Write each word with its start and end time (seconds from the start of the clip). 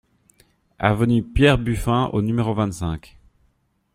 Avenue 0.79 1.21
Pierre 1.21 1.59
Buffin 1.59 2.09
au 2.11 2.23
numéro 2.23 2.55
vingt-cinq 2.55 3.19